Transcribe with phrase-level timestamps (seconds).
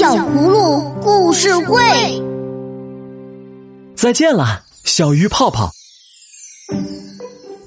[0.00, 1.78] 小葫芦故事会。
[3.94, 5.70] 再见了，小鱼泡泡。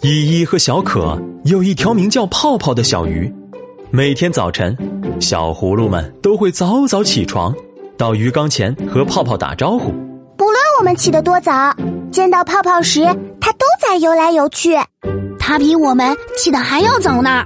[0.02, 3.32] 依依和小可有一条名叫泡泡的小鱼。
[3.92, 4.76] 每天早晨，
[5.22, 7.54] 小葫芦们都会早早起床，
[7.98, 9.92] 到鱼缸前和泡泡打招呼。
[10.36, 11.72] 不论我们起得多早，
[12.12, 13.06] 见到泡泡时，
[13.40, 14.76] 它都在游来游去。
[15.38, 17.44] 它比我们起得还要早呢。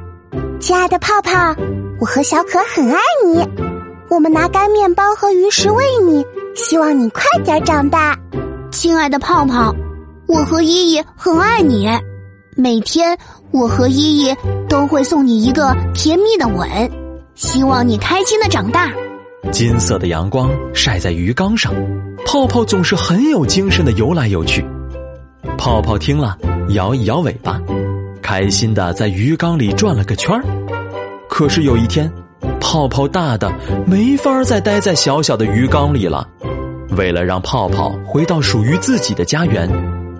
[0.61, 1.53] 亲爱的泡泡，
[1.99, 3.66] 我和小可很爱你。
[4.09, 6.25] 我们拿干面包和鱼食喂你，
[6.55, 8.17] 希望你快点长大。
[8.71, 9.75] 亲爱的泡泡，
[10.27, 11.89] 我和依依很爱你。
[12.55, 13.17] 每天，
[13.51, 14.33] 我和依依
[14.69, 16.67] 都会送你一个甜蜜的吻，
[17.35, 18.91] 希望你开心的长大。
[19.51, 21.73] 金色的阳光晒在鱼缸上，
[22.25, 24.65] 泡泡总是很有精神的游来游去。
[25.57, 26.37] 泡泡听了，
[26.69, 27.61] 摇一摇尾巴，
[28.21, 30.43] 开心的在鱼缸里转了个圈儿。
[31.29, 32.11] 可是有一天，
[32.59, 33.51] 泡泡大的
[33.85, 36.27] 没法再待在小小的鱼缸里了。
[36.97, 39.69] 为了让泡泡回到属于自己的家园。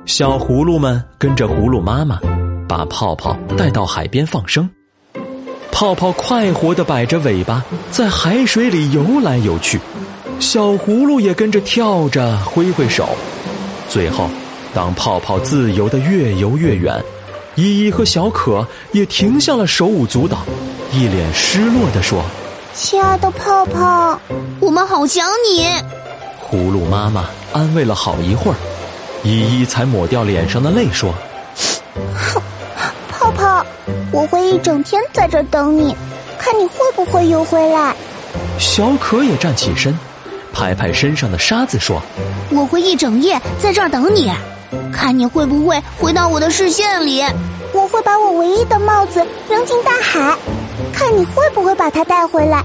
[0.06, 2.20] 小葫芦们跟着葫芦妈妈，
[2.68, 4.70] 把泡泡带到海边放生。
[5.72, 9.80] 泡泡快活地摆着尾巴，在海水里游来游去。
[10.40, 13.10] 小葫芦也跟着跳着，挥挥手。
[13.90, 14.30] 最后，
[14.74, 17.04] 当泡泡自由地越游越远，
[17.58, 20.38] 依依和小可也停下了手舞足蹈，
[20.94, 22.24] 一脸失落地说
[22.72, 24.20] ：“亲爱的泡泡，
[24.60, 25.66] 我们好想你。”
[26.48, 28.56] 葫芦妈妈安慰了好一会儿。
[29.24, 31.12] 依依才抹掉脸上的泪，说
[32.16, 32.40] ：“哼，
[33.10, 33.66] 泡泡，
[34.12, 35.96] 我会一整天在这等你，
[36.38, 37.96] 看你会不会游回来。”
[38.60, 39.98] 小可也站起身，
[40.54, 42.00] 拍拍身上的沙子，说
[42.54, 44.32] ：“我会一整夜在这儿等你，
[44.92, 47.24] 看你会不会回到我的视线里。
[47.74, 50.36] 我会把我唯一的帽子扔进大海，
[50.94, 52.64] 看你会不会把它带回来。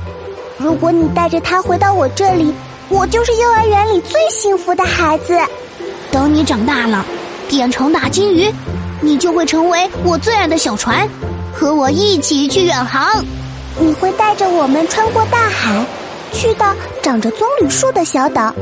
[0.59, 2.55] 如果你带着它回到我这里，
[2.89, 5.39] 我就是幼儿园里最幸福的孩子。”
[6.13, 7.05] 等你长大了，
[7.49, 8.53] 变成大金鱼，
[9.01, 11.09] 你就会成为我最爱的小船，
[11.53, 13.25] 和我一起去远航。
[13.79, 15.85] 你会带着我们穿过大海，
[16.33, 18.55] 去到长着棕榈树的小岛，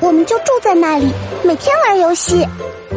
[0.00, 1.12] 我们就住在那里，
[1.46, 2.44] 每天玩游戏。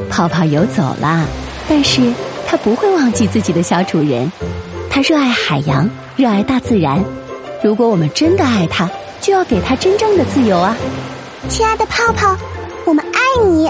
[0.09, 1.23] 泡泡游走了，
[1.67, 2.01] 但是
[2.47, 4.31] 他不会忘记自己的小主人。
[4.89, 5.87] 他热爱海洋，
[6.17, 7.03] 热爱大自然。
[7.63, 8.89] 如果我们真的爱他，
[9.21, 10.75] 就要给他真正的自由啊！
[11.47, 12.35] 亲爱的泡泡，
[12.85, 13.69] 我们爱你。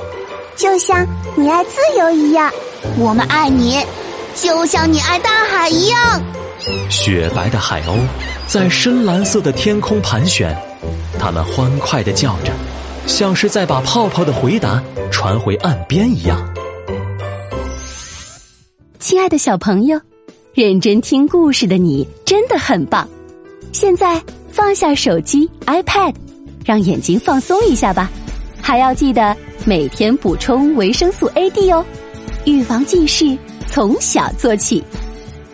[0.55, 2.49] 就像你爱自由一样，
[2.97, 3.85] 我们爱你，
[4.33, 6.21] 就像你爱大海一样。
[6.89, 7.97] 雪白的海鸥
[8.47, 10.55] 在深蓝色的天空盘旋，
[11.19, 12.53] 它们欢快的叫着，
[13.09, 14.81] 像是在把泡泡的回答
[15.11, 16.39] 传回岸边一样。
[18.99, 19.99] 亲爱的小朋友，
[20.53, 23.09] 认真听故事的你真的很棒。
[23.73, 24.21] 现在
[24.51, 26.13] 放下手机、iPad，
[26.63, 28.09] 让眼睛放松一下吧，
[28.61, 29.35] 还要记得。
[29.65, 31.83] 每天补充维生素 A、D 哦，
[32.45, 33.37] 预防近视
[33.67, 34.81] 从小做起。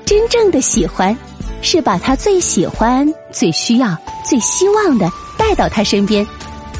[0.05, 1.17] 真正的喜欢，
[1.61, 6.25] 是把他最喜欢、最需要、最希望的带到他身边。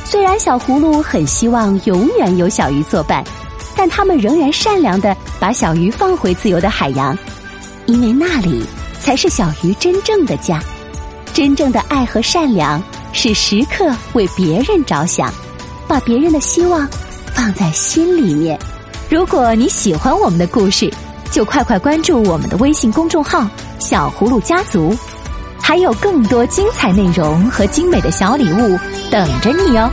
[0.06, 3.24] 虽然小葫芦很希望永远有小鱼作伴，
[3.76, 7.18] 但他们仍然善良的把小鱼放回自由的海洋，
[7.88, 8.64] 因为那里
[9.02, 10.62] 才是小鱼真正的家。
[11.34, 12.82] 真正的爱和善良
[13.14, 15.34] 是时刻为别人着想，
[15.88, 16.88] 把别人的希望。
[17.34, 18.58] 放在心里面。
[19.10, 20.90] 如果你喜欢我们的故事，
[21.32, 23.46] 就快快关注我们的微信公众号
[23.78, 24.96] “小葫芦家族”，
[25.68, 28.78] 还有更多精彩内容和精美的小礼物
[29.09, 29.90] 等着你哦。